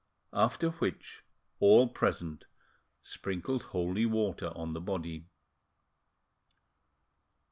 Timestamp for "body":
4.81-5.27